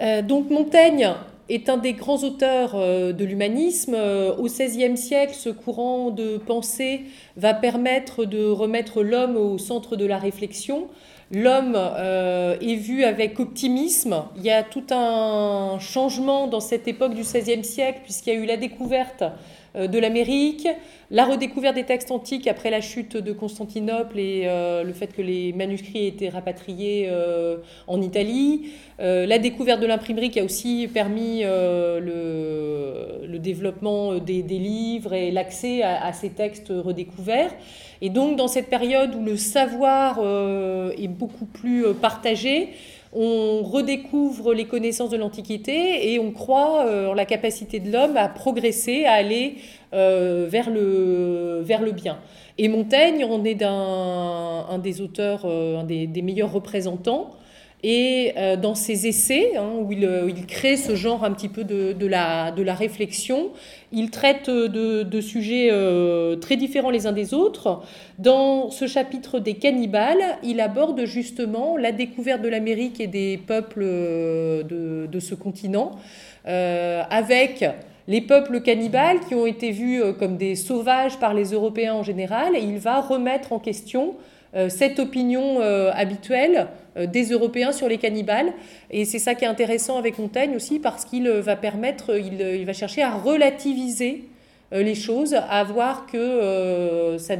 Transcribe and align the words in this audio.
Euh, 0.00 0.22
donc 0.22 0.50
Montaigne 0.50 1.14
est 1.48 1.68
un 1.68 1.76
des 1.76 1.92
grands 1.92 2.22
auteurs 2.24 2.72
euh, 2.74 3.12
de 3.12 3.24
l'humanisme. 3.24 3.94
Euh, 3.94 4.34
au 4.36 4.44
XVIe 4.44 4.96
siècle, 4.96 5.34
ce 5.34 5.48
courant 5.48 6.10
de 6.10 6.38
pensée 6.38 7.02
va 7.36 7.54
permettre 7.54 8.24
de 8.24 8.44
remettre 8.44 9.02
l'homme 9.02 9.36
au 9.36 9.58
centre 9.58 9.96
de 9.96 10.06
la 10.06 10.18
réflexion. 10.18 10.88
L'homme 11.32 11.74
est 11.74 12.76
vu 12.76 13.02
avec 13.02 13.40
optimisme. 13.40 14.22
Il 14.36 14.44
y 14.44 14.50
a 14.52 14.62
tout 14.62 14.84
un 14.92 15.76
changement 15.80 16.46
dans 16.46 16.60
cette 16.60 16.86
époque 16.86 17.14
du 17.14 17.22
XVIe 17.22 17.64
siècle, 17.64 17.98
puisqu'il 18.04 18.32
y 18.32 18.36
a 18.36 18.38
eu 18.38 18.46
la 18.46 18.56
découverte 18.56 19.24
de 19.76 19.98
l'Amérique, 19.98 20.66
la 21.10 21.24
redécouverte 21.24 21.76
des 21.76 21.84
textes 21.84 22.10
antiques 22.10 22.48
après 22.48 22.70
la 22.70 22.80
chute 22.80 23.16
de 23.16 23.32
Constantinople 23.32 24.18
et 24.18 24.42
euh, 24.46 24.82
le 24.82 24.92
fait 24.92 25.08
que 25.08 25.22
les 25.22 25.52
manuscrits 25.52 26.06
étaient 26.06 26.28
rapatriés 26.28 27.06
euh, 27.08 27.58
en 27.86 28.00
Italie, 28.00 28.70
la 28.98 29.38
découverte 29.38 29.80
de 29.80 29.86
l'imprimerie 29.86 30.30
qui 30.30 30.40
a 30.40 30.44
aussi 30.44 30.88
permis 30.92 31.42
le, 31.42 33.38
développement 33.38 34.14
des, 34.14 34.42
livres 34.42 35.12
et 35.12 35.30
l'accès 35.30 35.82
à, 35.82 36.12
ces 36.14 36.30
textes 36.30 36.72
redécouverts. 36.74 37.54
Et 38.00 38.08
donc 38.08 38.36
dans 38.36 38.48
cette 38.48 38.68
période 38.68 39.14
où 39.14 39.22
le 39.22 39.36
savoir 39.36 40.18
est 40.98 41.08
beaucoup 41.08 41.44
plus 41.44 41.84
partagé, 42.00 42.70
on 43.16 43.62
redécouvre 43.62 44.52
les 44.52 44.66
connaissances 44.66 45.08
de 45.08 45.16
l'Antiquité 45.16 46.12
et 46.12 46.18
on 46.18 46.32
croit 46.32 46.84
euh, 46.86 47.08
en 47.08 47.14
la 47.14 47.24
capacité 47.24 47.80
de 47.80 47.90
l'homme 47.90 48.16
à 48.16 48.28
progresser, 48.28 49.06
à 49.06 49.12
aller 49.12 49.56
euh, 49.94 50.46
vers, 50.48 50.68
le, 50.68 51.62
vers 51.64 51.80
le 51.80 51.92
bien. 51.92 52.18
Et 52.58 52.68
Montaigne 52.68 53.24
en 53.24 53.42
est 53.44 53.62
un, 53.62 54.78
des 54.82 55.00
auteurs, 55.00 55.42
euh, 55.46 55.80
un 55.80 55.84
des 55.84 56.22
meilleurs 56.22 56.52
représentants. 56.52 57.34
Et 57.82 58.32
euh, 58.38 58.56
dans 58.56 58.74
ses 58.74 59.06
essais, 59.06 59.52
hein, 59.56 59.70
où, 59.78 59.92
il, 59.92 60.04
euh, 60.04 60.30
il, 60.30 60.46
crée 60.46 60.76
ce 60.76 60.94
genre 60.96 61.24
un 61.24 61.30
petit 61.32 61.48
peu 61.48 61.62
de, 61.62 62.06
la, 62.06 62.74
réflexion, 62.74 63.50
il 63.92 64.10
traite 64.10 64.48
de, 64.48 65.20
sujets 65.20 65.68
euh, 65.70 66.36
très 66.36 66.56
différents 66.56 66.90
les 66.90 67.06
uns 67.06 67.12
des 67.12 67.34
autres. 67.34 67.82
Dans 68.18 68.70
ce 68.70 68.86
chapitre 68.86 69.40
des 69.40 69.54
cannibales, 69.54 70.38
il 70.42 70.60
aborde 70.60 71.04
justement 71.04 71.76
la 71.76 71.92
découverte 71.92 72.40
de 72.40 72.48
l'Amérique 72.48 72.98
et 72.98 73.06
des 73.06 73.38
peuples 73.38 73.84
de, 73.84 75.20
ce 75.20 75.34
continent, 75.34 75.92
avec 76.44 77.64
les 78.08 78.20
peuples 78.20 78.62
cannibales 78.62 79.20
qui 79.28 79.34
ont 79.34 79.46
été 79.46 79.70
vus 79.70 80.02
comme 80.18 80.36
des 80.36 80.54
sauvages 80.54 81.18
par 81.18 81.34
les 81.34 81.52
Européens 81.52 81.94
en 81.94 82.02
général, 82.02 82.56
et 82.56 82.60
il 82.60 82.78
va 82.78 83.00
remettre 83.00 83.52
en 83.52 83.58
question 83.58 84.14
cette 84.68 84.98
opinion 84.98 85.60
habituelle 85.92 86.68
des 87.04 87.30
Européens 87.30 87.72
sur 87.72 87.88
les 87.88 87.98
cannibales. 87.98 88.52
Et 88.90 89.04
c'est 89.04 89.18
ça 89.18 89.34
qui 89.34 89.44
est 89.44 89.48
intéressant 89.48 89.98
avec 89.98 90.18
Montaigne 90.18 90.56
aussi, 90.56 90.78
parce 90.78 91.04
qu'il 91.04 91.26
euh, 91.26 91.40
va 91.40 91.56
permettre, 91.56 92.12
euh, 92.12 92.20
il, 92.20 92.64
va 92.64 92.72
chercher 92.72 93.02
à 93.02 93.14
relativiser 93.14 94.24
les 94.72 94.96
choses, 94.96 95.34
à 95.34 95.62
voir 95.62 96.06
que, 96.10 97.16
ça, 97.20 97.36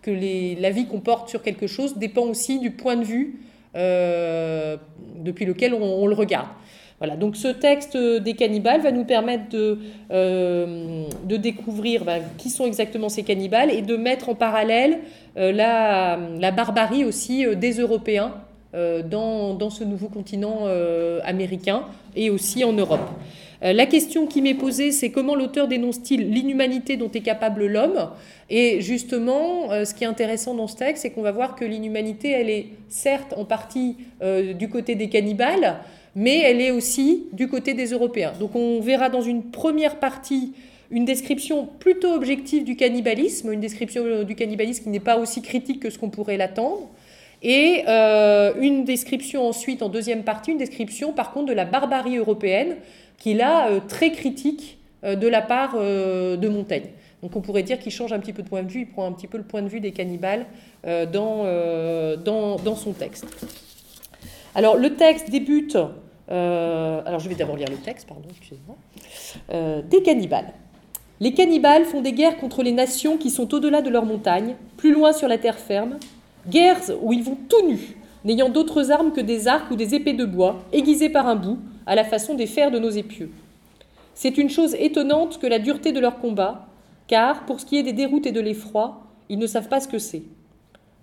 que 0.00 0.10
les, 0.10 0.54
la 0.54 0.70
vie 0.70 0.86
qu'on 0.86 1.00
porte 1.00 1.28
sur 1.28 1.42
quelque 1.42 1.66
chose 1.66 1.98
dépend 1.98 2.22
aussi 2.22 2.58
du 2.60 2.70
point 2.70 2.96
de 2.96 3.04
vue 3.04 3.40
depuis 3.74 5.44
lequel 5.44 5.74
on, 5.74 6.06
le 6.06 6.14
regarde. 6.14 6.48
Voilà, 6.96 7.14
donc 7.16 7.36
ce 7.36 7.48
texte 7.48 7.94
des 7.94 8.32
cannibales 8.32 8.80
va 8.80 8.90
nous 8.90 9.04
permettre 9.04 9.50
de, 9.50 9.78
de 10.08 11.36
découvrir 11.36 12.06
ben, 12.06 12.22
qui 12.38 12.48
sont 12.48 12.64
exactement 12.64 13.10
ces 13.10 13.22
cannibales 13.22 13.70
et 13.70 13.82
de 13.82 13.98
mettre 13.98 14.30
en 14.30 14.34
parallèle 14.34 15.00
la, 15.36 16.18
la, 16.40 16.50
barbarie 16.52 17.04
aussi 17.04 17.44
des 17.54 17.72
Européens 17.80 18.32
euh, 18.32 18.45
dans, 18.74 19.54
dans, 19.54 19.70
ce 19.70 19.84
nouveau 19.84 20.08
continent 20.08 20.60
euh, 20.64 21.20
américain 21.24 21.84
et 22.14 22.30
aussi 22.30 22.64
en 22.64 22.72
Europe. 22.72 23.08
Euh, 23.62 23.72
la 23.72 23.86
question 23.86 24.26
qui 24.26 24.42
m'est 24.42 24.54
posée, 24.54 24.92
c'est 24.92 25.10
comment 25.10 25.34
l'auteur 25.34 25.68
dénonce-t-il 25.68 26.30
l'inhumanité 26.30 26.96
dont 26.96 27.10
est 27.10 27.20
capable 27.20 27.66
l'homme? 27.66 28.10
Et 28.50 28.80
justement, 28.80 29.70
ce 29.84 29.94
qui 29.94 30.04
est 30.04 30.06
intéressant 30.06 30.54
dans 30.54 30.66
ce 30.66 30.76
texte, 30.76 31.02
c'est 31.02 31.10
qu'on 31.10 31.22
va 31.22 31.32
voir 31.32 31.56
que 31.56 31.64
l'inhumanité, 31.64 32.30
elle 32.30 32.50
est 32.50 32.66
certes 32.88 33.34
en 33.36 33.44
partie 33.44 33.96
du 34.54 34.68
côté 34.68 34.94
des 34.94 35.08
cannibales, 35.08 35.78
mais 36.14 36.38
elle 36.40 36.60
est 36.60 36.70
aussi 36.70 37.24
du 37.32 37.48
côté 37.48 37.74
des 37.74 37.86
Européens. 37.86 38.32
Donc 38.38 38.54
on 38.54 38.80
verra 38.80 39.08
dans 39.08 39.22
une 39.22 39.50
première 39.50 39.98
partie 39.98 40.52
une 40.90 41.04
description 41.04 41.68
plutôt 41.78 42.12
objective 42.12 42.64
du 42.64 42.76
cannibalisme, 42.76 43.52
une 43.52 43.60
description 43.60 44.24
du 44.24 44.34
cannibalisme 44.34 44.84
qui 44.84 44.90
n'est 44.90 45.00
pas 45.00 45.18
aussi 45.18 45.42
critique 45.42 45.80
que 45.80 45.90
ce 45.90 45.98
qu'on 45.98 46.10
pourrait 46.10 46.36
l'attendre. 46.36 46.88
Et 47.42 47.84
euh, 47.86 48.52
une 48.60 48.84
description 48.84 49.46
ensuite, 49.46 49.82
en 49.82 49.88
deuxième 49.88 50.24
partie, 50.24 50.52
une 50.52 50.58
description 50.58 51.12
par 51.12 51.32
contre 51.32 51.46
de 51.46 51.52
la 51.52 51.64
barbarie 51.64 52.16
européenne, 52.16 52.76
qui 53.18 53.32
est 53.32 53.34
là 53.34 53.68
euh, 53.68 53.80
très 53.86 54.12
critique 54.12 54.78
euh, 55.04 55.16
de 55.16 55.28
la 55.28 55.42
part 55.42 55.74
de 55.76 56.48
Montaigne. 56.48 56.88
Donc 57.22 57.36
on 57.36 57.40
pourrait 57.40 57.62
dire 57.62 57.78
qu'il 57.78 57.92
change 57.92 58.12
un 58.12 58.18
petit 58.18 58.32
peu 58.32 58.42
de 58.42 58.48
point 58.48 58.62
de 58.62 58.70
vue, 58.70 58.80
il 58.80 58.88
prend 58.88 59.06
un 59.06 59.12
petit 59.12 59.26
peu 59.26 59.38
le 59.38 59.44
point 59.44 59.62
de 59.62 59.68
vue 59.68 59.80
des 59.80 59.92
cannibales 59.92 60.46
dans, 60.84 61.44
dans, 62.22 62.56
dans, 62.56 62.76
son 62.76 62.92
texte. 62.92 63.26
Alors 64.54 64.76
le 64.76 64.94
texte 64.94 65.30
débute, 65.30 65.76
alors 66.28 67.18
je 67.18 67.28
vais 67.28 67.34
d'abord 67.34 67.56
lire 67.56 67.68
le 67.70 67.78
texte, 67.78 68.06
pardon, 68.06 68.28
excusez-moi, 68.30 68.76
des 69.82 70.02
cannibales. 70.02 70.52
Les 71.18 71.32
cannibales 71.32 71.86
font 71.86 72.02
des 72.02 72.12
guerres 72.12 72.36
contre 72.36 72.62
les 72.62 72.72
nations 72.72 73.16
qui 73.16 73.30
sont 73.30 73.52
au-delà 73.54 73.80
de 73.80 73.88
leurs 73.88 74.04
montagnes, 74.04 74.54
plus 74.76 74.92
loin 74.92 75.14
sur 75.14 75.26
la 75.26 75.38
terre 75.38 75.58
ferme, 75.58 75.98
Guerres 76.48 76.90
où 77.02 77.12
ils 77.12 77.22
vont 77.22 77.38
tout 77.48 77.66
nus, 77.66 77.96
n'ayant 78.24 78.48
d'autres 78.48 78.90
armes 78.90 79.12
que 79.12 79.20
des 79.20 79.48
arcs 79.48 79.70
ou 79.70 79.76
des 79.76 79.94
épées 79.94 80.12
de 80.12 80.24
bois, 80.24 80.58
aiguisées 80.72 81.08
par 81.08 81.26
un 81.26 81.36
bout, 81.36 81.58
à 81.86 81.94
la 81.94 82.04
façon 82.04 82.34
des 82.34 82.46
fers 82.46 82.70
de 82.70 82.78
nos 82.78 82.90
épieux. 82.90 83.30
C'est 84.14 84.38
une 84.38 84.50
chose 84.50 84.74
étonnante 84.78 85.38
que 85.38 85.46
la 85.46 85.58
dureté 85.58 85.92
de 85.92 86.00
leur 86.00 86.18
combat, 86.18 86.66
car, 87.06 87.46
pour 87.46 87.60
ce 87.60 87.66
qui 87.66 87.76
est 87.76 87.82
des 87.82 87.92
déroutes 87.92 88.26
et 88.26 88.32
de 88.32 88.40
l'effroi, 88.40 89.02
ils 89.28 89.38
ne 89.38 89.46
savent 89.46 89.68
pas 89.68 89.80
ce 89.80 89.88
que 89.88 89.98
c'est. 89.98 90.22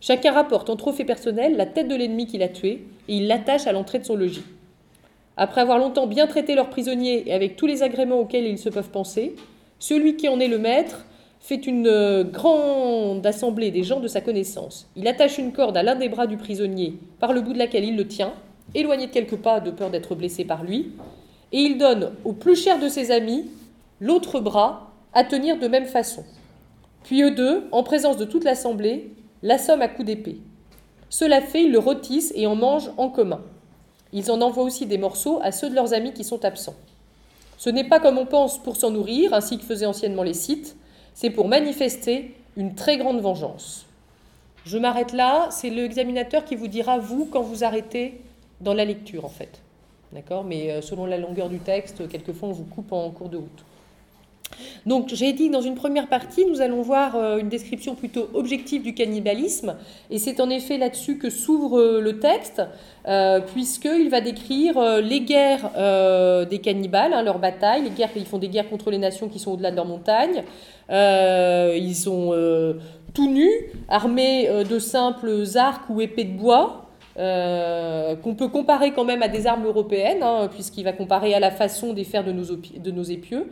Chacun 0.02 0.32
rapporte 0.32 0.70
en 0.70 0.76
trophée 0.76 1.06
personnel 1.06 1.56
la 1.56 1.66
tête 1.66 1.88
de 1.88 1.96
l'ennemi 1.96 2.26
qu'il 2.26 2.44
a 2.44 2.50
tué, 2.50 2.86
et 3.08 3.18
il 3.18 3.28
l'attache 3.28 3.68
à 3.68 3.72
l'entrée 3.72 4.00
de 4.00 4.06
son 4.06 4.16
logis. 4.16 4.44
Après 5.38 5.62
avoir 5.62 5.80
longtemps 5.80 6.08
bien 6.08 6.28
traité 6.28 6.56
leurs 6.56 6.70
prisonniers 6.70 7.24
et 7.28 7.34
avec 7.34 7.56
tous 7.56 7.66
les 7.66 7.84
agréments 7.84 8.20
auxquels 8.20 8.46
ils 8.46 8.58
se 8.58 8.70
peuvent 8.70 8.90
penser, 8.90 9.36
celui 9.80 10.16
qui 10.16 10.28
en 10.28 10.40
est 10.40 10.48
le 10.48 10.60
maître 10.60 11.06
fait 11.44 11.68
une 11.68 11.88
euh, 11.88 12.24
grande 12.24 13.26
assemblée 13.26 13.70
des 13.70 13.84
gens 13.84 14.00
de 14.00 14.08
sa 14.08 14.22
connaissance. 14.22 14.88
Il 14.96 15.10
attache 15.10 15.38
une 15.38 15.52
corde 15.52 15.76
à 15.76 15.84
l'un 15.84 15.96
des 15.96 16.08
bras 16.08 16.26
du 16.26 16.38
prisonnier 16.38 16.98
par 17.20 17.34
le 17.34 17.42
bout 17.42 17.52
de 17.52 17.58
laquelle 17.58 17.84
il 17.84 17.98
le 17.98 18.08
tient, 18.08 18.32
éloigné 18.74 19.08
de 19.08 19.12
quelques 19.12 19.36
pas 19.36 19.60
de 19.60 19.70
peur 19.70 19.92
d'être 19.92 20.16
blessé 20.16 20.46
par 20.46 20.64
lui, 20.64 20.94
et 21.52 21.60
il 21.60 21.78
donne 21.78 22.14
au 22.24 22.32
plus 22.32 22.56
cher 22.56 22.80
de 22.80 22.88
ses 22.88 23.12
amis 23.12 23.50
l'autre 24.00 24.40
bras 24.40 24.90
à 25.12 25.26
tenir 25.26 25.60
de 25.60 25.68
même 25.68 25.86
façon. 25.86 26.24
Puis 27.04 27.22
eux 27.24 27.32
deux, 27.32 27.68
en 27.74 27.84
présence 27.84 28.16
de 28.16 28.24
toute 28.24 28.46
l'assemblée, 28.46 29.12
l'assomment 29.42 29.82
à 29.82 29.90
coups 29.90 30.06
d'épée. 30.06 30.38
Cela 31.10 31.42
fait, 31.42 31.66
ils 31.66 31.74
le 31.74 31.80
rôtissent 31.80 32.32
et 32.38 32.48
en 32.48 32.56
mangent 32.56 32.92
en 32.96 33.10
commun. 33.10 33.42
Ils 34.14 34.32
en 34.32 34.40
envoient 34.40 34.64
aussi 34.64 34.86
des 34.86 34.98
morceaux 34.98 35.42
à 35.44 35.52
ceux 35.52 35.70
de 35.70 35.76
leurs 35.76 35.94
amis 35.94 36.14
qui 36.14 36.24
sont 36.24 36.46
absents. 36.46 36.76
Ce 37.58 37.70
n'est 37.70 37.84
pas 37.84 38.00
comme 38.00 38.18
on 38.18 38.26
pense 38.26 38.64
pour 38.64 38.78
s'en 38.78 38.92
nourrir, 38.92 39.34
ainsi 39.34 39.58
que 39.58 39.66
faisaient 39.66 39.86
anciennement 39.86 40.24
les 40.24 40.34
Scythes, 40.34 40.78
c'est 41.14 41.30
pour 41.30 41.48
manifester 41.48 42.36
une 42.58 42.76
très 42.76 42.98
grande 42.98 43.22
vengeance. 43.22 43.86
Je 44.66 44.78
m'arrête 44.78 45.12
là, 45.12 45.50
c'est 45.52 45.70
l'examinateur 45.70 46.46
qui 46.46 46.56
vous 46.56 46.68
dira, 46.68 46.98
vous, 46.98 47.26
quand 47.26 47.42
vous 47.42 47.64
arrêtez 47.64 48.22
dans 48.62 48.74
la 48.74 48.86
lecture, 48.86 49.26
en 49.26 49.30
fait. 49.30 49.62
D'accord? 50.14 50.44
Mais 50.44 50.72
euh, 50.72 50.82
selon 50.82 51.06
la 51.06 51.18
longueur 51.18 51.50
du 51.50 51.60
texte, 51.60 52.08
quelquefois, 52.08 52.50
on 52.50 52.54
vous 52.54 52.64
coupe 52.64 52.92
en 52.92 53.10
cours 53.10 53.30
de 53.30 53.38
route. 53.38 53.66
Donc 54.86 55.10
j'ai 55.14 55.34
dit 55.34 55.50
dans 55.50 55.62
une 55.62 55.76
première 55.76 56.08
partie, 56.08 56.46
nous 56.46 56.62
allons 56.62 56.82
voir 56.82 57.16
euh, 57.16 57.38
une 57.38 57.50
description 57.50 57.96
plutôt 57.96 58.30
objective 58.34 58.84
du 58.84 58.94
cannibalisme, 58.94 59.76
et 60.10 60.20
c'est 60.20 60.42
en 60.42 60.50
effet 60.50 60.78
là-dessus 60.78 61.18
que 61.18 61.30
s'ouvre 61.30 61.80
euh, 61.80 62.02
le 62.02 62.20
texte, 62.20 62.62
euh, 63.08 63.40
puisqu'il 63.40 64.10
va 64.10 64.22
décrire 64.22 64.80
les 65.02 65.22
guerres 65.22 65.70
des 66.50 66.60
cannibales, 66.60 67.14
hein, 67.14 67.24
leurs 67.24 67.40
batailles, 67.40 67.84
les 67.84 67.90
guerres, 67.90 68.10
ils 68.16 68.26
font 68.26 68.38
des 68.38 68.50
guerres 68.50 68.70
contre 68.70 68.92
les 68.92 68.98
nations 68.98 69.30
qui 69.30 69.40
sont 69.40 69.52
au-delà 69.52 69.72
de 69.72 69.76
leurs 69.76 69.86
montagnes, 69.86 70.44
ils 70.90 71.96
sont 71.96 72.34
tout 73.14 73.30
nus, 73.30 73.52
armés 73.90 74.50
de 74.70 74.80
simples 74.80 75.44
arcs 75.56 75.90
ou 75.90 76.00
épées 76.02 76.24
de 76.24 76.38
bois, 76.38 76.88
qu'on 77.16 78.36
peut 78.36 78.48
comparer 78.48 78.92
quand 78.92 79.06
même 79.06 79.22
à 79.22 79.28
des 79.28 79.48
armes 79.48 79.66
européennes, 79.66 80.24
hein, 80.24 80.50
puisqu'il 80.54 80.84
va 80.84 80.94
comparer 80.94 81.34
à 81.34 81.40
la 81.40 81.52
façon 81.52 81.94
des 81.94 82.06
fers 82.06 82.24
de 82.24 82.32
de 82.32 82.92
nos 82.92 83.04
épieux. 83.04 83.48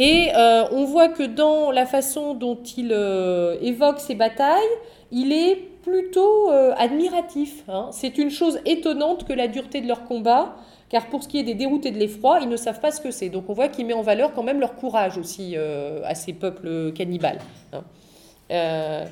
Et 0.00 0.28
euh, 0.32 0.62
on 0.70 0.84
voit 0.84 1.08
que 1.08 1.24
dans 1.24 1.72
la 1.72 1.84
façon 1.84 2.34
dont 2.34 2.62
il 2.76 2.92
euh, 2.92 3.56
évoque 3.60 3.98
ces 3.98 4.14
batailles, 4.14 4.62
il 5.10 5.32
est 5.32 5.56
plutôt 5.82 6.52
euh, 6.52 6.72
admiratif. 6.78 7.64
Hein. 7.66 7.88
C'est 7.90 8.16
une 8.16 8.30
chose 8.30 8.60
étonnante 8.64 9.26
que 9.26 9.32
la 9.32 9.48
dureté 9.48 9.80
de 9.80 9.88
leur 9.88 10.04
combat, 10.04 10.54
car 10.88 11.08
pour 11.08 11.24
ce 11.24 11.28
qui 11.28 11.40
est 11.40 11.42
des 11.42 11.54
déroutes 11.54 11.84
et 11.84 11.90
de 11.90 11.98
l'effroi, 11.98 12.38
ils 12.40 12.48
ne 12.48 12.56
savent 12.56 12.78
pas 12.78 12.92
ce 12.92 13.00
que 13.00 13.10
c'est. 13.10 13.28
Donc 13.28 13.50
on 13.50 13.54
voit 13.54 13.66
qu'il 13.66 13.86
met 13.86 13.92
en 13.92 14.02
valeur 14.02 14.34
quand 14.34 14.44
même 14.44 14.60
leur 14.60 14.76
courage 14.76 15.18
aussi 15.18 15.56
à 15.56 16.14
ces 16.14 16.32
peuples 16.32 16.92
cannibales. 16.92 17.40
Hein. 17.72 19.04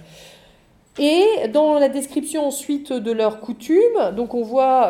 et 1.01 1.49
dans 1.53 1.81
la 1.81 1.89
description 1.89 2.47
ensuite 2.47 2.93
de 2.93 3.11
leurs 3.11 3.41
coutumes, 3.41 4.13
donc 4.15 4.35
on 4.35 4.43
voit 4.43 4.89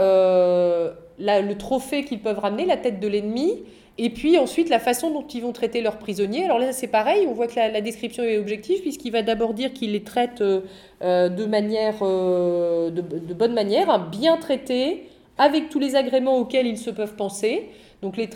le 1.18 1.52
trophée 1.54 2.04
qu'ils 2.04 2.20
peuvent 2.20 2.38
ramener, 2.38 2.66
la 2.66 2.76
tête 2.76 3.00
de 3.00 3.08
l'ennemi, 3.08 3.62
et 3.98 4.10
puis 4.10 4.38
ensuite 4.38 4.68
la 4.68 4.78
façon 4.78 5.10
dont 5.10 5.26
ils 5.26 5.42
vont 5.42 5.52
traiter 5.52 5.80
leurs 5.80 5.98
prisonniers. 5.98 6.44
Alors 6.44 6.58
là, 6.58 6.72
c'est 6.72 6.86
pareil, 6.86 7.26
on 7.28 7.32
voit 7.32 7.46
que 7.46 7.56
la, 7.56 7.80
description 7.80 8.22
est 8.22 8.38
objective, 8.38 8.80
puisqu'il 8.80 9.12
va 9.12 9.22
d'abord 9.22 9.54
dire 9.54 9.72
qu'il 9.72 9.92
les 9.92 10.02
traite 10.02 10.42
de 10.42 11.44
manière, 11.46 12.00
de, 12.00 13.34
bonne 13.34 13.54
manière, 13.54 13.88
hein, 13.88 14.08
bien 14.10 14.36
traités, 14.36 15.04
avec 15.38 15.68
tous 15.68 15.78
les 15.78 15.96
agréments 15.96 16.38
auxquels 16.38 16.66
ils 16.66 16.78
se 16.78 16.90
peuvent 16.90 17.16
penser. 17.16 17.68
Donc 18.02 18.16
les, 18.16 18.26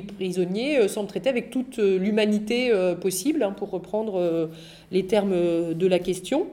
prisonniers 0.00 0.78
euh, 0.78 0.88
semblent 0.88 1.08
traités 1.08 1.28
avec 1.28 1.50
toute 1.50 1.78
euh, 1.78 1.98
l'humanité 1.98 2.70
euh, 2.70 2.94
possible, 2.94 3.42
hein, 3.42 3.52
pour 3.52 3.70
reprendre 3.70 4.50
les 4.90 5.06
termes 5.06 5.74
de 5.74 5.86
la 5.86 5.98
question. 5.98 6.48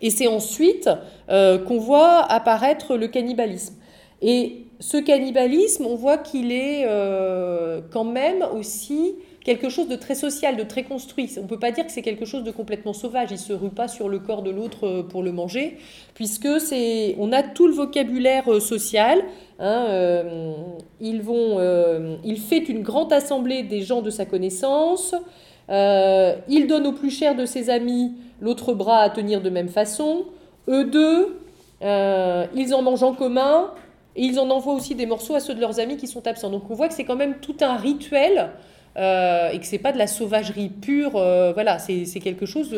Et 0.00 0.10
c'est 0.10 0.28
ensuite 0.28 0.88
qu'on 1.28 1.78
voit 1.78 2.20
apparaître 2.20 2.96
le 2.96 3.08
cannibalisme. 3.08 3.74
Et 4.22 4.67
ce 4.80 4.96
cannibalisme, 4.96 5.86
on 5.86 5.94
voit 5.94 6.18
qu'il 6.18 6.52
est 6.52 6.86
quand 7.90 8.04
même 8.04 8.44
aussi 8.54 9.16
quelque 9.44 9.70
chose 9.70 9.88
de 9.88 9.96
très 9.96 10.14
social, 10.14 10.56
de 10.56 10.62
très 10.62 10.82
construit. 10.82 11.30
On 11.38 11.42
ne 11.42 11.46
peut 11.46 11.58
pas 11.58 11.70
dire 11.70 11.86
que 11.86 11.92
c'est 11.92 12.02
quelque 12.02 12.26
chose 12.26 12.44
de 12.44 12.50
complètement 12.50 12.92
sauvage. 12.92 13.30
Il 13.30 13.34
ne 13.34 13.38
se 13.38 13.52
rue 13.52 13.70
pas 13.70 13.88
sur 13.88 14.08
le 14.08 14.18
corps 14.18 14.42
de 14.42 14.50
l'autre 14.50 15.02
pour 15.08 15.22
le 15.22 15.32
manger, 15.32 15.78
puisque 16.14 16.60
c'est, 16.60 17.16
on 17.18 17.32
a 17.32 17.42
tout 17.42 17.66
le 17.66 17.74
vocabulaire 17.74 18.60
social, 18.60 19.24
Hein, 19.60 19.86
euh, 19.88 20.54
ils 21.00 21.20
vont, 21.20 21.58
euh, 21.58 22.16
il 22.24 22.38
fait 22.38 22.58
une 22.68 22.82
grande 22.82 23.12
assemblée 23.12 23.64
des 23.64 23.82
gens 23.82 24.02
de 24.02 24.10
sa 24.10 24.24
connaissance. 24.24 25.14
Euh, 25.68 26.36
il 26.48 26.66
donne 26.66 26.86
au 26.86 26.92
plus 26.92 27.10
cher 27.10 27.34
de 27.34 27.44
ses 27.44 27.68
amis 27.68 28.12
l'autre 28.40 28.72
bras 28.72 29.00
à 29.00 29.10
tenir 29.10 29.40
de 29.40 29.50
même 29.50 29.68
façon. 29.68 30.26
Eux 30.68 30.84
deux, 30.84 31.40
ils 31.82 32.74
en 32.74 32.82
mangent 32.82 33.02
en 33.02 33.14
commun 33.14 33.72
et 34.18 34.22
ils 34.22 34.38
en 34.38 34.50
envoient 34.50 34.74
aussi 34.74 34.94
des 34.94 35.06
morceaux 35.06 35.34
à 35.34 35.40
ceux 35.40 35.54
de 35.54 35.60
leurs 35.60 35.80
amis 35.80 35.96
qui 35.96 36.06
sont 36.06 36.26
absents. 36.26 36.50
Donc 36.50 36.70
on 36.70 36.74
voit 36.74 36.88
que 36.88 36.94
c'est 36.94 37.04
quand 37.04 37.16
même 37.16 37.36
tout 37.40 37.56
un 37.60 37.76
rituel 37.76 38.50
et 38.96 39.58
que 39.60 39.64
c'est 39.64 39.78
pas 39.78 39.92
de 39.92 39.98
la 39.98 40.08
sauvagerie 40.08 40.70
pure. 40.70 41.12
voilà, 41.12 41.78
c'est 41.78 42.20
quelque 42.20 42.46
chose 42.46 42.76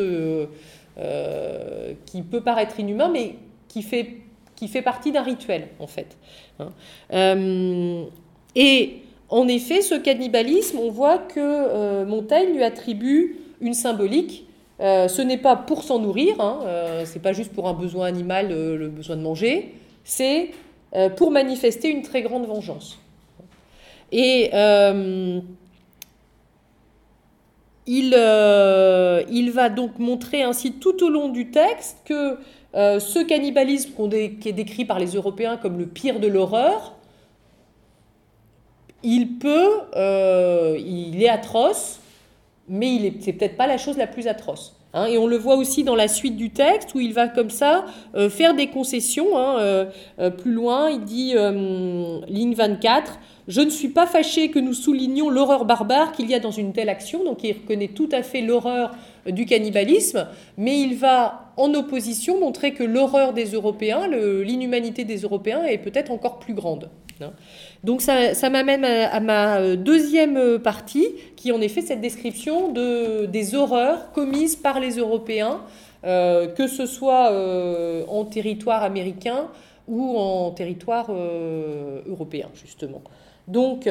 qui 2.05 2.21
peut 2.21 2.41
paraître 2.41 2.79
inhumain, 2.79 3.09
mais 3.11 3.35
qui 3.67 3.81
fait 3.81 4.21
qui 4.61 4.67
fait 4.67 4.83
partie 4.83 5.11
d'un 5.11 5.23
rituel, 5.23 5.69
en 5.79 5.87
fait. 5.87 6.17
Hein. 6.59 6.69
Euh, 7.13 8.03
et 8.55 8.97
en 9.29 9.47
effet, 9.47 9.81
ce 9.81 9.95
cannibalisme, 9.95 10.77
on 10.77 10.91
voit 10.91 11.17
que 11.17 11.39
euh, 11.39 12.05
Montaigne 12.05 12.53
lui 12.53 12.63
attribue 12.63 13.37
une 13.59 13.73
symbolique. 13.73 14.45
Euh, 14.79 15.07
ce 15.07 15.23
n'est 15.23 15.39
pas 15.39 15.55
pour 15.55 15.81
s'en 15.81 15.97
nourrir, 15.97 16.39
hein, 16.39 16.59
c'est 17.05 17.23
pas 17.23 17.33
juste 17.33 17.53
pour 17.53 17.67
un 17.67 17.73
besoin 17.73 18.05
animal, 18.05 18.49
le 18.49 18.87
besoin 18.87 19.15
de 19.15 19.21
manger, 19.21 19.73
c'est 20.03 20.51
pour 21.15 21.31
manifester 21.31 21.89
une 21.89 22.01
très 22.01 22.21
grande 22.21 22.45
vengeance. 22.45 22.99
Et 24.11 24.49
il, 27.87 28.15
il, 29.29 29.51
va 29.51 29.69
donc 29.69 29.99
montrer 29.99 30.43
ainsi 30.43 30.73
tout 30.73 31.03
au 31.03 31.09
long 31.09 31.29
du 31.29 31.49
texte 31.51 31.97
que 32.05 32.37
euh, 32.73 32.99
ce 32.99 33.19
cannibalisme 33.19 33.91
qui 34.39 34.49
est 34.49 34.53
décrit 34.53 34.85
par 34.85 34.97
les 34.99 35.11
Européens 35.15 35.57
comme 35.57 35.77
le 35.77 35.87
pire 35.87 36.19
de 36.19 36.27
l'horreur, 36.27 36.95
il 39.03 39.39
peut, 39.39 39.81
euh, 39.95 40.77
il 40.79 41.21
est 41.21 41.29
atroce, 41.29 41.99
mais 42.69 42.95
il 42.95 43.13
c'est 43.21 43.33
peut-être 43.33 43.57
pas 43.57 43.67
la 43.67 43.77
chose 43.77 43.97
la 43.97 44.07
plus 44.07 44.27
atroce. 44.27 44.75
Hein. 44.93 45.05
et 45.05 45.17
on 45.17 45.27
le 45.27 45.37
voit 45.37 45.55
aussi 45.55 45.83
dans 45.83 45.95
la 45.95 46.07
suite 46.07 46.35
du 46.35 46.49
texte 46.49 46.93
où 46.95 46.99
il 46.99 47.13
va 47.13 47.27
comme 47.27 47.49
ça 47.49 47.85
euh, 48.15 48.29
faire 48.29 48.53
des 48.53 48.67
concessions. 48.67 49.37
Hein, 49.37 49.87
plus 50.37 50.51
loin, 50.51 50.89
il 50.89 51.03
dit, 51.03 51.33
ligne 52.27 52.53
24, 52.53 53.19
je 53.47 53.61
ne 53.61 53.69
suis 53.69 53.89
pas 53.89 54.05
fâché 54.05 54.49
que 54.49 54.59
nous 54.59 54.73
soulignions 54.73 55.29
l'horreur 55.29 55.65
barbare 55.65 56.11
qu'il 56.11 56.29
y 56.29 56.33
a 56.33 56.39
dans 56.39 56.51
une 56.51 56.73
telle 56.73 56.89
action. 56.89 57.23
Donc 57.23 57.43
il 57.43 57.53
reconnaît 57.53 57.89
tout 57.89 58.09
à 58.11 58.23
fait 58.23 58.41
l'horreur 58.41 58.91
du 59.25 59.45
cannibalisme, 59.45 60.27
mais 60.57 60.79
il 60.79 60.95
va 60.95 61.53
en 61.57 61.73
opposition 61.73 62.39
montrer 62.39 62.73
que 62.73 62.83
l'horreur 62.83 63.33
des 63.33 63.51
Européens, 63.51 64.07
l'inhumanité 64.07 65.03
des 65.03 65.17
Européens 65.17 65.63
est 65.63 65.77
peut-être 65.77 66.11
encore 66.11 66.39
plus 66.39 66.53
grande. 66.53 66.89
Hein. 67.21 67.31
Donc 67.83 68.01
ça, 68.01 68.49
m'amène 68.49 68.85
à, 68.85 69.19
ma 69.19 69.57
euh, 69.57 69.75
deuxième 69.75 70.37
euh, 70.37 70.59
partie, 70.59 71.07
qui 71.35 71.51
en 71.51 71.61
effet 71.61 71.81
cette 71.81 72.01
description 72.01 72.71
de, 72.71 73.25
des 73.25 73.55
horreurs 73.55 74.11
commises 74.11 74.55
par 74.55 74.79
les 74.79 74.97
Européens, 74.97 75.61
euh, 76.03 76.47
que 76.47 76.67
ce 76.67 76.85
soit 76.85 77.31
en 78.07 78.25
territoire 78.25 78.83
américain 78.83 79.47
ou 79.87 80.17
en 80.17 80.51
territoire 80.51 81.11
européen, 81.11 82.49
justement. 82.53 83.01
Donc, 83.47 83.89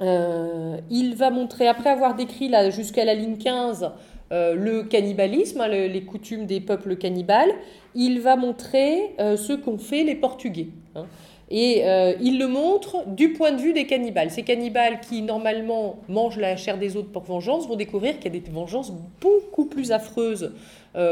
il 0.00 1.14
va 1.16 1.30
montrer, 1.30 1.66
après 1.66 1.90
avoir 1.90 2.14
décrit 2.14 2.52
jusqu'à 2.70 3.04
la 3.04 3.14
ligne 3.14 3.38
15 3.38 3.90
euh, 4.32 4.54
le 4.54 4.82
cannibalisme, 4.82 5.60
hein, 5.60 5.68
les 5.68 6.02
coutumes 6.02 6.46
des 6.46 6.60
peuples 6.60 6.96
cannibales, 6.96 7.50
il 7.94 8.20
va 8.20 8.36
montrer 8.36 9.14
ce 9.18 9.52
qu'ont 9.54 9.78
fait 9.78 10.04
les 10.04 10.14
Portugais. 10.14 10.68
Hein. 10.94 11.06
Et 11.50 11.84
euh, 11.84 12.14
il 12.20 12.38
le 12.38 12.48
montre 12.48 13.06
du 13.06 13.32
point 13.32 13.52
de 13.52 13.60
vue 13.60 13.72
des 13.72 13.86
cannibales. 13.86 14.30
Ces 14.30 14.42
cannibales 14.42 15.00
qui 15.00 15.22
normalement 15.22 16.00
mangent 16.08 16.38
la 16.38 16.56
chair 16.56 16.76
des 16.76 16.96
autres 16.96 17.10
pour 17.10 17.22
vengeance 17.22 17.68
vont 17.68 17.76
découvrir 17.76 18.18
qu'il 18.18 18.34
y 18.34 18.36
a 18.36 18.40
des 18.40 18.50
vengeances 18.50 18.92
beaucoup 19.20 19.66
plus 19.66 19.92
affreuses 19.92 20.52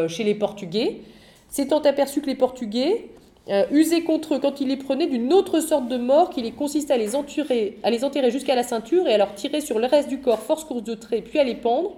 chez 0.08 0.24
les 0.24 0.34
Portugais. 0.34 1.02
S'étant 1.50 1.80
aperçu 1.80 2.22
que 2.22 2.26
les 2.26 2.34
Portugais 2.34 3.10
usaient 3.70 4.02
contre 4.02 4.34
eux 4.34 4.38
quand 4.38 4.62
ils 4.62 4.68
les 4.68 4.78
prenaient 4.78 5.06
d'une 5.06 5.32
autre 5.32 5.60
sorte 5.60 5.88
de 5.88 5.98
mort 5.98 6.30
qui 6.30 6.40
les 6.40 6.52
consistait 6.52 6.94
à 6.94 6.96
les 6.96 7.14
enterrer, 7.14 7.76
à 7.82 7.90
les 7.90 8.02
enterrer 8.02 8.30
jusqu'à 8.30 8.54
la 8.54 8.62
ceinture 8.62 9.06
et 9.06 9.12
à 9.12 9.18
leur 9.18 9.34
tirer 9.34 9.60
sur 9.60 9.78
le 9.78 9.86
reste 9.86 10.08
du 10.08 10.20
corps 10.20 10.40
force 10.40 10.64
course 10.64 10.82
de 10.82 10.94
trait 10.94 11.20
puis 11.20 11.38
à 11.38 11.44
les 11.44 11.54
pendre, 11.54 11.96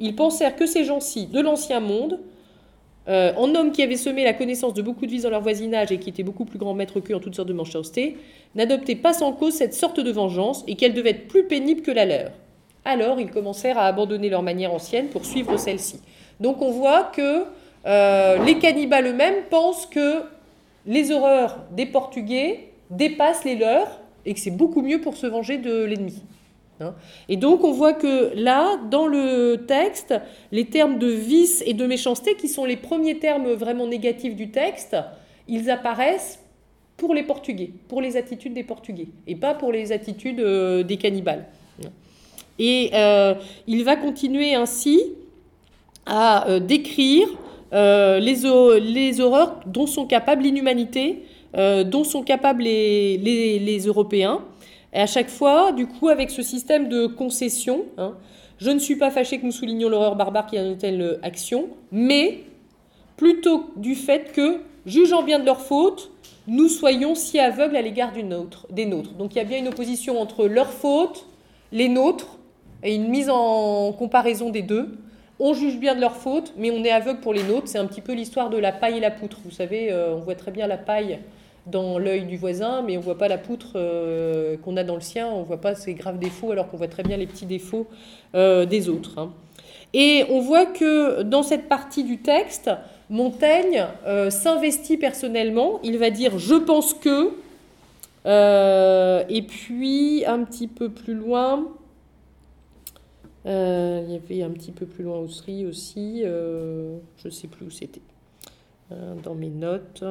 ils 0.00 0.16
pensèrent 0.16 0.56
que 0.56 0.66
ces 0.66 0.84
gens-ci, 0.84 1.26
de 1.26 1.40
l'ancien 1.40 1.78
monde, 1.78 2.18
euh, 3.08 3.32
en 3.36 3.54
hommes 3.54 3.72
qui 3.72 3.82
avaient 3.82 3.96
semé 3.96 4.24
la 4.24 4.34
connaissance 4.34 4.74
de 4.74 4.82
beaucoup 4.82 5.06
de 5.06 5.10
vices 5.10 5.22
dans 5.22 5.30
leur 5.30 5.40
voisinage 5.40 5.90
et 5.90 5.98
qui 5.98 6.10
étaient 6.10 6.22
beaucoup 6.22 6.44
plus 6.44 6.58
grands 6.58 6.74
maîtres 6.74 7.00
qu'eux 7.00 7.14
en 7.14 7.20
toutes 7.20 7.34
sortes 7.34 7.48
de 7.48 7.54
méchanceté, 7.54 8.16
n'adoptaient 8.54 8.96
pas 8.96 9.12
sans 9.12 9.32
cause 9.32 9.54
cette 9.54 9.74
sorte 9.74 10.00
de 10.00 10.10
vengeance 10.10 10.64
et 10.66 10.76
qu'elle 10.76 10.94
devait 10.94 11.10
être 11.10 11.28
plus 11.28 11.44
pénible 11.44 11.82
que 11.82 11.90
la 11.90 12.04
leur. 12.04 12.30
Alors 12.84 13.20
ils 13.20 13.30
commencèrent 13.30 13.78
à 13.78 13.86
abandonner 13.86 14.28
leur 14.28 14.42
manière 14.42 14.72
ancienne 14.72 15.08
pour 15.08 15.24
suivre 15.24 15.56
celle-ci. 15.56 16.00
Donc 16.40 16.62
on 16.62 16.70
voit 16.70 17.04
que 17.04 17.44
euh, 17.86 18.44
les 18.44 18.58
cannibales 18.58 19.06
eux-mêmes 19.06 19.44
pensent 19.50 19.86
que 19.86 20.22
les 20.86 21.10
horreurs 21.10 21.58
des 21.72 21.86
Portugais 21.86 22.70
dépassent 22.90 23.44
les 23.44 23.56
leurs 23.56 24.00
et 24.26 24.34
que 24.34 24.40
c'est 24.40 24.50
beaucoup 24.50 24.82
mieux 24.82 25.00
pour 25.00 25.16
se 25.16 25.26
venger 25.26 25.58
de 25.58 25.84
l'ennemi. 25.84 26.22
Hein. 26.80 26.94
Et 27.28 27.36
donc 27.36 27.64
on 27.64 27.72
voit 27.72 27.92
que 27.92 28.32
là, 28.34 28.78
dans 28.90 29.06
le 29.06 29.64
texte, 29.66 30.14
les 30.52 30.66
termes 30.66 30.98
de 30.98 31.08
vice 31.08 31.62
et 31.66 31.74
de 31.74 31.86
méchanceté, 31.86 32.34
qui 32.34 32.48
sont 32.48 32.64
les 32.64 32.76
premiers 32.76 33.18
termes 33.18 33.52
vraiment 33.52 33.86
négatifs 33.86 34.36
du 34.36 34.50
texte, 34.50 34.96
ils 35.48 35.70
apparaissent 35.70 36.40
pour 36.96 37.14
les 37.14 37.22
Portugais, 37.22 37.70
pour 37.88 38.00
les 38.02 38.16
attitudes 38.16 38.52
des 38.52 38.62
Portugais, 38.62 39.08
et 39.26 39.34
pas 39.34 39.54
pour 39.54 39.72
les 39.72 39.90
attitudes 39.90 40.40
euh, 40.40 40.82
des 40.82 40.96
cannibales. 40.96 41.46
Et 42.58 42.90
euh, 42.92 43.34
il 43.66 43.84
va 43.84 43.96
continuer 43.96 44.54
ainsi 44.54 45.00
à 46.04 46.46
euh, 46.48 46.60
décrire 46.60 47.26
les, 47.72 49.20
horreurs 49.20 49.60
dont 49.64 49.86
sont 49.86 50.06
capables 50.06 50.42
l'inhumanité, 50.42 51.24
dont 51.54 52.04
sont 52.04 52.22
capables 52.22 52.64
les, 52.64 53.16
les 53.16 53.78
Européens. 53.86 54.42
Et 54.92 55.00
à 55.00 55.06
chaque 55.06 55.30
fois, 55.30 55.72
du 55.72 55.86
coup, 55.86 56.08
avec 56.08 56.30
ce 56.30 56.42
système 56.42 56.88
de 56.88 57.06
concession, 57.06 57.84
hein, 57.96 58.14
je 58.58 58.70
ne 58.70 58.78
suis 58.78 58.96
pas 58.96 59.10
fâché 59.10 59.38
que 59.38 59.46
nous 59.46 59.52
soulignions 59.52 59.88
l'horreur 59.88 60.16
barbare 60.16 60.46
qui 60.46 60.58
a 60.58 60.62
une 60.62 60.76
telle 60.76 61.18
action, 61.22 61.68
mais 61.92 62.40
plutôt 63.16 63.70
du 63.76 63.94
fait 63.94 64.32
que, 64.32 64.60
jugeant 64.86 65.22
bien 65.22 65.38
de 65.38 65.44
leur 65.44 65.60
faute, 65.60 66.10
nous 66.46 66.68
soyons 66.68 67.14
si 67.14 67.38
aveugles 67.38 67.76
à 67.76 67.82
l'égard 67.82 68.12
des 68.12 68.22
nôtres. 68.22 69.14
Donc 69.18 69.34
il 69.34 69.38
y 69.38 69.40
a 69.40 69.44
bien 69.44 69.58
une 69.58 69.68
opposition 69.68 70.20
entre 70.20 70.46
leur 70.46 70.70
faute, 70.70 71.26
les 71.70 71.88
nôtres, 71.88 72.38
et 72.82 72.94
une 72.94 73.08
mise 73.08 73.30
en 73.30 73.92
comparaison 73.92 74.50
des 74.50 74.62
deux. 74.62 74.98
On 75.38 75.54
juge 75.54 75.78
bien 75.78 75.94
de 75.94 76.00
leur 76.00 76.16
faute, 76.16 76.52
mais 76.56 76.70
on 76.70 76.84
est 76.84 76.90
aveugle 76.90 77.20
pour 77.20 77.32
les 77.32 77.42
nôtres. 77.42 77.68
C'est 77.68 77.78
un 77.78 77.86
petit 77.86 78.00
peu 78.00 78.12
l'histoire 78.12 78.50
de 78.50 78.58
la 78.58 78.72
paille 78.72 78.98
et 78.98 79.00
la 79.00 79.10
poutre. 79.10 79.38
Vous 79.44 79.50
savez, 79.50 79.90
euh, 79.90 80.14
on 80.14 80.20
voit 80.20 80.34
très 80.34 80.50
bien 80.50 80.66
la 80.66 80.76
paille 80.76 81.18
dans 81.66 81.98
l'œil 81.98 82.24
du 82.24 82.36
voisin, 82.36 82.82
mais 82.82 82.96
on 82.96 83.00
ne 83.00 83.04
voit 83.04 83.18
pas 83.18 83.28
la 83.28 83.38
poutre 83.38 83.72
euh, 83.74 84.56
qu'on 84.58 84.76
a 84.76 84.84
dans 84.84 84.94
le 84.94 85.00
sien, 85.00 85.28
on 85.28 85.40
ne 85.40 85.44
voit 85.44 85.60
pas 85.60 85.74
ses 85.74 85.94
graves 85.94 86.18
défauts, 86.18 86.52
alors 86.52 86.68
qu'on 86.68 86.76
voit 86.76 86.88
très 86.88 87.02
bien 87.02 87.16
les 87.16 87.26
petits 87.26 87.46
défauts 87.46 87.86
euh, 88.34 88.66
des 88.66 88.88
autres. 88.88 89.18
Hein. 89.18 89.32
Et 89.92 90.24
on 90.30 90.40
voit 90.40 90.66
que 90.66 91.22
dans 91.22 91.42
cette 91.42 91.68
partie 91.68 92.04
du 92.04 92.18
texte, 92.18 92.70
Montaigne 93.08 93.86
euh, 94.06 94.30
s'investit 94.30 94.96
personnellement, 94.96 95.80
il 95.82 95.98
va 95.98 96.10
dire 96.10 96.38
je 96.38 96.54
pense 96.54 96.94
que, 96.94 97.32
et 98.24 99.42
puis 99.42 100.24
un 100.26 100.44
petit 100.44 100.68
peu 100.68 100.90
plus 100.90 101.14
loin, 101.14 101.66
il 103.44 103.50
y 104.08 104.16
avait 104.16 104.42
un 104.42 104.50
petit 104.50 104.72
peu 104.72 104.86
plus 104.86 105.04
loin 105.04 105.18
Ossery 105.18 105.66
aussi, 105.66 106.22
je 106.22 106.98
ne 107.24 107.30
sais 107.30 107.48
plus 107.48 107.66
où 107.66 107.70
c'était, 107.70 108.02
dans 109.24 109.34
mes 109.34 109.48
notes. 109.48 110.04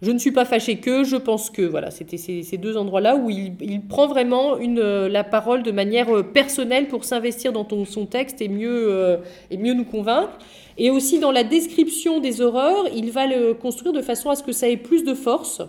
Je 0.00 0.12
ne 0.12 0.18
suis 0.18 0.30
pas 0.30 0.44
fâché 0.44 0.76
que, 0.76 1.02
je 1.02 1.16
pense 1.16 1.50
que. 1.50 1.62
Voilà, 1.62 1.90
c'était 1.90 2.18
ces, 2.18 2.56
deux 2.56 2.76
endroits-là 2.76 3.16
où 3.16 3.30
il, 3.30 3.80
prend 3.88 4.06
vraiment 4.06 4.56
euh, 4.60 5.08
la 5.08 5.24
parole 5.24 5.64
de 5.64 5.72
manière 5.72 6.14
euh, 6.14 6.22
personnelle 6.22 6.86
pour 6.86 7.04
s'investir 7.04 7.52
dans 7.52 7.66
son 7.84 8.06
texte 8.06 8.40
et 8.40 8.48
mieux, 8.48 8.86
euh, 8.90 9.16
et 9.50 9.56
mieux 9.56 9.74
nous 9.74 9.84
convaincre. 9.84 10.38
Et 10.76 10.90
aussi 10.90 11.18
dans 11.18 11.32
la 11.32 11.42
description 11.42 12.20
des 12.20 12.40
horreurs, 12.40 12.84
il 12.94 13.10
va 13.10 13.26
le 13.26 13.54
construire 13.54 13.92
de 13.92 14.02
façon 14.02 14.30
à 14.30 14.36
ce 14.36 14.44
que 14.44 14.52
ça 14.52 14.68
ait 14.68 14.76
plus 14.76 15.02
de 15.02 15.14
force. 15.14 15.60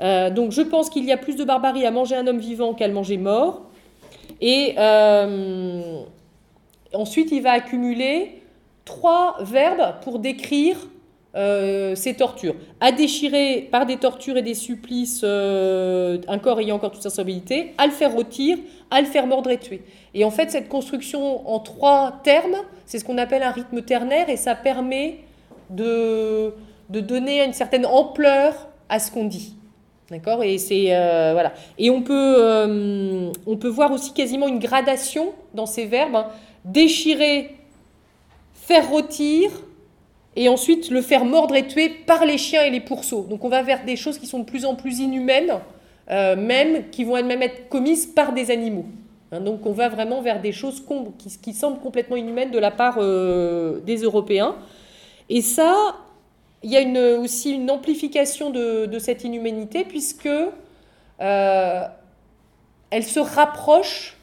donc 0.00 0.52
je 0.52 0.62
pense 0.62 0.90
qu'il 0.90 1.04
y 1.04 1.10
a 1.10 1.16
plus 1.16 1.34
de 1.34 1.42
barbarie 1.42 1.84
à 1.84 1.90
manger 1.90 2.14
un 2.14 2.24
homme 2.28 2.38
vivant 2.38 2.72
qu'à 2.72 2.86
le 2.86 2.94
manger 2.94 3.16
mort. 3.16 3.62
Et 4.40 4.76
ensuite, 6.94 7.32
il 7.32 7.42
va 7.42 7.50
accumuler 7.50 8.40
trois 8.84 9.38
verbes 9.40 9.96
pour 10.04 10.20
décrire 10.20 10.76
euh, 11.38 11.94
ces 11.94 12.14
tortures. 12.14 12.56
À 12.80 12.90
déchirer 12.90 13.68
par 13.70 13.86
des 13.86 13.96
tortures 13.96 14.36
et 14.36 14.42
des 14.42 14.54
supplices 14.54 15.20
euh, 15.22 16.18
un 16.26 16.38
corps 16.38 16.58
ayant 16.58 16.76
encore 16.76 16.90
toute 16.90 17.02
sensibilité, 17.02 17.74
à 17.78 17.86
le 17.86 17.92
faire 17.92 18.12
rôtir, 18.12 18.58
à 18.90 19.00
le 19.00 19.06
faire 19.06 19.24
mordre 19.24 19.48
et 19.50 19.58
tuer. 19.58 19.82
Et 20.14 20.24
en 20.24 20.32
fait, 20.32 20.50
cette 20.50 20.68
construction 20.68 21.48
en 21.48 21.60
trois 21.60 22.20
termes, 22.24 22.56
c'est 22.86 22.98
ce 22.98 23.04
qu'on 23.04 23.18
appelle 23.18 23.44
un 23.44 23.52
rythme 23.52 23.82
ternaire 23.82 24.28
et 24.28 24.36
ça 24.36 24.56
permet 24.56 25.18
de, 25.70 26.54
de 26.90 26.98
donner 26.98 27.44
une 27.44 27.52
certaine 27.52 27.86
ampleur 27.86 28.68
à 28.88 28.98
ce 28.98 29.12
qu'on 29.12 29.24
dit. 29.24 29.54
D'accord? 30.10 30.42
Et 30.42 30.58
c'est 30.58 30.86
euh, 30.96 31.34
voilà. 31.34 31.52
Et 31.78 31.90
on 31.90 32.02
peut 32.02 33.30
on 33.46 33.56
peut 33.56 33.68
voir 33.68 33.92
aussi 33.92 34.12
quasiment 34.12 34.48
une 34.48 34.58
gradation 34.58 35.34
dans 35.54 35.66
ces 35.66 35.84
verbes. 35.84 36.16
Hein. 36.16 36.26
Déchirer, 36.64 37.54
faire 38.54 38.88
rôtir, 38.88 39.50
et 40.36 40.48
ensuite 40.48 40.90
le 40.90 41.02
faire 41.02 41.24
mordre 41.24 41.56
et 41.56 41.66
tuer 41.66 41.88
par 41.88 42.24
les 42.24 42.38
chiens 42.38 42.62
et 42.62 42.70
les 42.70 42.80
pourceaux. 42.80 43.26
Donc 43.28 43.44
on 43.44 43.48
va 43.48 43.62
vers 43.62 43.84
des 43.84 43.96
choses 43.96 44.18
qui 44.18 44.26
sont 44.26 44.40
de 44.40 44.44
plus 44.44 44.64
en 44.64 44.74
plus 44.74 45.00
inhumaines, 45.00 45.58
euh, 46.10 46.36
même 46.36 46.90
qui 46.90 47.04
vont 47.04 47.22
même 47.22 47.42
être 47.42 47.68
commises 47.68 48.06
par 48.06 48.32
des 48.32 48.50
animaux. 48.50 48.86
Hein, 49.32 49.40
donc 49.40 49.66
on 49.66 49.72
va 49.72 49.88
vraiment 49.88 50.22
vers 50.22 50.40
des 50.40 50.52
choses 50.52 50.82
qui, 51.42 51.52
semblent 51.52 51.80
complètement 51.80 52.16
inhumaines 52.16 52.50
de 52.50 52.58
la 52.58 52.70
part 52.70 52.96
euh, 52.98 53.80
des 53.80 53.98
Européens. 53.98 54.56
Et 55.28 55.42
ça, 55.42 55.96
il 56.62 56.70
y 56.70 56.76
a 56.76 57.18
aussi 57.18 57.52
une 57.52 57.70
amplification 57.70 58.50
de, 58.50 58.98
cette 58.98 59.24
inhumanité 59.24 59.84
puisque 59.84 60.28
euh, 61.20 61.82
elle 62.90 63.04
se 63.04 63.20
rapproche 63.20 64.16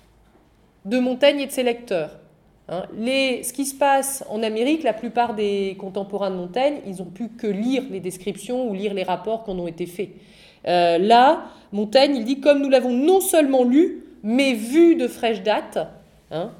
de 0.85 1.00
Montaigne 1.00 1.39
et 1.41 1.45
de 1.47 1.51
ses 1.51 1.63
lecteurs. 1.63 2.12
Hein, 2.67 2.84
ce 2.98 3.53
qui 3.53 3.65
se 3.65 3.75
passe 3.75 4.24
en 4.29 4.41
Amérique, 4.41 4.81
la 4.81 4.93
plupart 4.93 5.36
des 5.36 5.75
contemporains 5.79 6.31
de 6.31 6.36
Montaigne, 6.36 6.79
ils 6.88 6.98
n'ont 6.98 7.12
pu 7.12 7.29
que 7.29 7.45
lire 7.45 7.84
les 7.91 8.00
descriptions 8.00 8.67
ou 8.67 8.74
lire 8.74 8.93
les 8.93 9.03
rapports 9.03 9.43
qui 9.43 9.51
en 9.51 9.60
ont 9.60 9.67
été 9.67 9.86
faits. 9.86 10.10
Euh, 10.67 10.98
là, 10.98 11.45
Montaigne, 11.72 12.15
il 12.15 12.25
dit 12.25 12.39
comme 12.39 12.62
nous 12.62 12.69
l'avons 12.69 12.91
non 12.91 13.19
seulement 13.19 13.63
lu, 13.63 14.03
mais 14.24 14.53
vu 14.53 14.95
de 14.95 15.07
fraîche 15.07 15.43
date, 15.43 15.77
hein, 16.31 16.51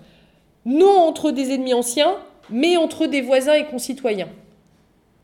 non 0.66 0.96
entre 1.00 1.32
des 1.32 1.52
ennemis 1.52 1.74
anciens, 1.74 2.16
mais 2.52 2.78
entre 2.78 3.08
des 3.08 3.22
voisins 3.22 3.56
et 3.56 3.66
concitoyens. 3.66 4.30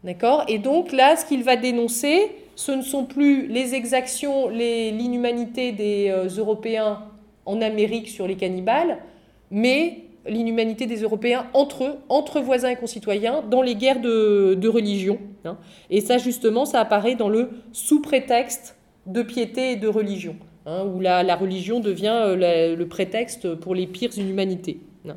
D'accord? 0.03 0.45
Et 0.47 0.57
donc 0.57 0.91
là, 0.91 1.15
ce 1.15 1.25
qu'il 1.25 1.43
va 1.43 1.57
dénoncer, 1.57 2.31
ce 2.55 2.71
ne 2.71 2.81
sont 2.81 3.05
plus 3.05 3.45
les 3.45 3.75
exactions, 3.75 4.49
l'inhumanité 4.49 5.73
des 5.73 6.09
euh, 6.09 6.27
Européens 6.27 7.03
en 7.45 7.61
Amérique 7.61 8.09
sur 8.09 8.25
les 8.25 8.35
cannibales, 8.35 8.97
mais 9.51 9.99
l'inhumanité 10.25 10.85
des 10.85 11.01
Européens 11.01 11.47
entre 11.53 11.83
eux, 11.83 11.93
entre 12.09 12.39
voisins 12.41 12.69
et 12.69 12.75
concitoyens, 12.75 13.43
dans 13.49 13.61
les 13.61 13.75
guerres 13.75 14.01
de, 14.01 14.67
religion. 14.67 15.19
Hein. 15.45 15.57
Et 15.89 16.01
ça, 16.01 16.17
justement, 16.17 16.65
ça 16.65 16.79
apparaît 16.79 17.15
dans 17.15 17.29
le 17.29 17.49
sous-prétexte 17.71 18.77
de 19.07 19.23
piété 19.23 19.71
et 19.71 19.75
de 19.75 19.87
religion, 19.87 20.35
hein, 20.65 20.85
où 20.85 20.99
la, 20.99 21.35
religion 21.35 21.79
devient 21.79 22.19
euh, 22.23 22.75
le 22.75 22.87
prétexte 22.87 23.55
pour 23.55 23.73
les 23.73 23.87
pires 23.87 24.15
inhumanités. 24.17 24.79
Hein. 25.07 25.15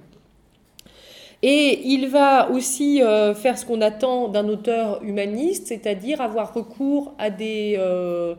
Et 1.42 1.82
il 1.84 2.08
va 2.08 2.50
aussi 2.50 3.02
euh, 3.02 3.34
faire 3.34 3.58
ce 3.58 3.66
qu'on 3.66 3.82
attend 3.82 4.28
d'un 4.28 4.48
auteur 4.48 5.02
humaniste, 5.02 5.66
c'est-à-dire 5.66 6.20
avoir 6.20 6.54
recours 6.54 7.12
à 7.18 7.28
des... 7.28 7.76
Euh, 7.78 8.34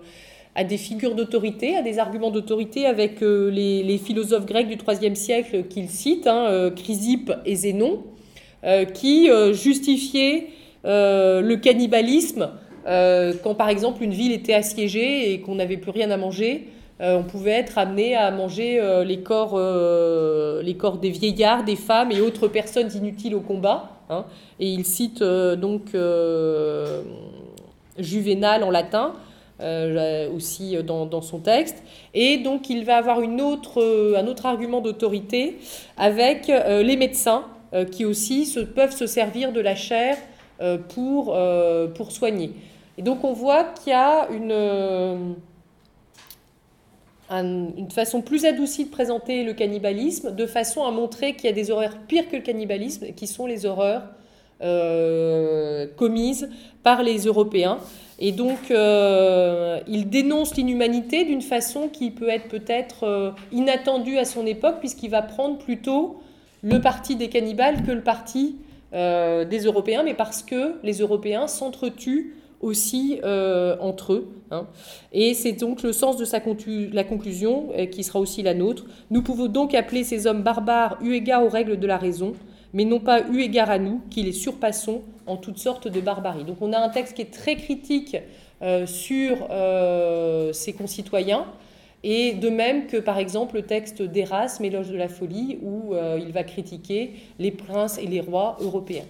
à 0.56 0.64
des 0.64 0.78
figures 0.78 1.16
d'autorité, 1.16 1.76
à 1.76 1.82
des 1.82 2.00
arguments 2.00 2.32
d'autorité 2.32 2.86
avec 2.86 3.22
euh, 3.22 3.52
les, 3.52 3.98
philosophes 3.98 4.46
grecs 4.46 4.70
du 4.70 4.78
IIIe 4.78 5.16
siècle 5.16 5.64
qu'il 5.64 5.90
cite, 5.90 6.28
hein, 6.28 6.48
euh, 6.48 6.72
Chrysippe 6.72 7.32
et 7.46 7.56
Zénon, 7.56 8.04
euh, 8.64 8.86
qui 8.86 9.30
justifiaient 9.52 10.48
le 10.86 11.56
cannibalisme 11.56 12.50
quand 12.86 13.56
par 13.56 13.70
exemple 13.70 14.04
une 14.04 14.14
ville 14.14 14.32
était 14.32 14.54
assiégée 14.54 15.34
et 15.34 15.42
qu'on 15.42 15.56
n'avait 15.56 15.78
plus 15.78 15.92
rien 15.92 16.12
à 16.12 16.18
manger. 16.18 16.68
on 17.00 17.24
pouvait 17.24 17.52
être 17.52 17.80
amené 17.80 18.16
à 18.16 18.30
manger 18.30 18.80
les, 19.04 19.22
corps, 19.22 19.58
des 21.02 21.10
vieillards, 21.10 21.64
des 21.64 21.76
femmes 21.76 22.12
et 22.12 22.22
autres 22.22 22.48
personnes 22.48 22.90
inutiles 22.96 23.34
au 23.34 23.40
combat. 23.40 23.90
Hein. 24.12 24.26
Et 24.60 24.70
il 24.70 24.86
cite 24.86 25.24
donc 25.24 25.96
Juvénal 27.98 28.64
en 28.64 28.70
latin. 28.70 29.14
Euh, 29.62 30.30
aussi 30.32 30.76
dans, 30.84 31.22
son 31.22 31.40
texte. 31.40 31.82
Et 32.14 32.40
donc 32.40 32.70
il 32.70 32.84
va 32.84 32.98
avoir 32.98 33.22
une 33.22 33.40
autre, 33.40 33.82
euh, 33.82 34.18
un 34.18 34.28
autre 34.28 34.46
argument 34.46 34.82
d'autorité 34.82 35.60
avec 35.96 36.50
euh, 36.50 36.84
les 36.84 36.98
médecins 36.98 37.46
qui 37.92 38.04
aussi 38.04 38.46
se, 38.46 38.60
peuvent 38.60 38.96
se 38.96 39.06
servir 39.06 39.52
de 39.52 39.60
la 39.60 39.76
chair 39.76 40.18
pour, 40.90 41.38
pour 41.96 42.12
soigner. 42.12 42.52
Et 42.98 43.02
donc 43.02 43.26
on 43.26 43.34
voit 43.34 43.66
qu'il 43.66 43.92
y 43.92 43.94
a 43.94 44.30
une, 44.30 45.36
une 47.30 47.92
façon 47.92 48.22
plus 48.22 48.46
adoucie 48.46 48.86
de 48.86 48.90
présenter 48.90 49.44
le 49.44 49.54
cannibalisme, 49.54 50.34
de 50.34 50.46
façon 50.46 50.86
à 50.86 50.92
montrer 50.92 51.34
qu'il 51.34 51.46
y 51.46 51.50
a 51.50 51.56
des 51.56 51.70
horreurs 51.70 51.98
pires 52.08 52.30
que 52.30 52.38
le 52.38 52.44
cannibalisme, 52.44 53.08
qui 53.14 53.28
sont 53.28 53.46
les 53.46 53.66
horreurs 53.66 54.04
commises 55.98 56.50
par 56.82 57.04
les 57.04 57.26
Européens. 57.26 57.80
Et 58.20 58.32
donc, 58.32 58.72
euh, 58.72 59.80
il 59.88 60.10
dénonce 60.10 60.56
l'inhumanité 60.56 61.26
d'une 61.26 61.42
façon 61.42 61.90
qui 61.90 62.12
peut 62.12 62.30
être 62.30 62.48
peut-être 62.48 63.04
euh, 63.04 63.32
inattendue 63.52 64.18
à 64.18 64.26
son 64.26 64.46
époque, 64.46 64.80
puisqu'il 64.80 65.10
va 65.10 65.22
prendre 65.22 65.58
plutôt 65.58 66.22
le 66.62 66.80
parti 66.80 67.16
des 67.16 67.28
cannibales 67.28 67.84
que 67.84 67.92
le 67.92 68.02
parti 68.02 68.56
euh, 68.94 69.44
des 69.44 69.66
Européens, 69.66 70.04
mais 70.04 70.14
parce 70.14 70.44
que 70.44 70.76
les 70.84 71.00
Européens 71.00 71.48
s'entretuent 71.48 72.36
aussi 72.62 73.20
entre 73.80 74.14
eux. 74.14 74.28
Hein. 74.50 74.66
Et 75.12 75.36
c'est 75.36 75.52
donc 75.52 75.84
le 75.84 75.94
sens 75.94 76.18
de 76.18 76.26
la 76.96 77.04
conclusion 77.04 77.68
qui 77.92 78.04
sera 78.04 78.20
aussi 78.20 78.42
la 78.42 78.56
nôtre. 78.56 78.86
Nous 79.12 79.22
pouvons 79.22 79.48
donc 79.48 79.76
appeler 79.76 80.04
ces 80.04 80.26
hommes 80.26 80.42
barbares 80.42 80.98
eu 81.04 81.14
égard 81.14 81.44
aux 81.44 81.50
règles 81.50 81.78
de 81.78 81.86
la 81.86 81.98
raison, 81.98 82.34
mais 82.76 82.84
non 82.84 83.00
pas 83.00 83.22
eu 83.30 83.40
égard 83.40 83.72
à 83.72 83.80
nous, 83.80 84.02
qui 84.12 84.22
les 84.22 84.34
surpassons 84.34 85.02
en 85.26 85.38
toutes 85.38 85.58
sortes 85.58 85.88
de 85.88 86.02
barbarie. 86.02 86.44
Donc 86.44 86.58
on 86.62 86.74
a 86.74 86.78
un 86.78 86.90
texte 86.90 87.16
qui 87.16 87.22
est 87.22 87.34
très 87.34 87.56
critique 87.56 88.18
euh, 88.62 88.86
sur 88.86 89.48
euh, 89.50 90.52
ses 90.52 90.74
concitoyens, 90.74 91.46
et 92.04 92.34
de 92.34 92.50
même 92.50 92.88
que 92.88 92.98
par 92.98 93.18
exemple 93.18 93.56
le 93.56 93.62
texte 93.62 94.02
d'Erasme, 94.02 94.66
Éloge 94.66 94.90
de 94.90 94.98
la 94.98 95.08
folie, 95.08 95.58
où 95.64 95.94
euh, 95.94 96.20
il 96.22 96.34
va 96.34 96.44
critiquer 96.44 97.14
les 97.40 97.52
princes 97.52 97.98
et 97.98 98.08
les 98.08 98.20
rois 98.20 98.58
européens. 98.60 99.06